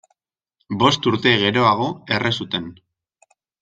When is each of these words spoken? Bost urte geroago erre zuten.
Bost 0.85 1.11
urte 1.13 1.35
geroago 1.43 1.93
erre 2.19 2.35
zuten. 2.43 2.77